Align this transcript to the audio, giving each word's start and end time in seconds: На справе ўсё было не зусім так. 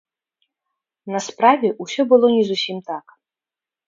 На 1.15 1.19
справе 1.27 1.69
ўсё 1.85 2.01
было 2.13 2.27
не 2.37 2.43
зусім 2.49 2.77
так. 2.89 3.05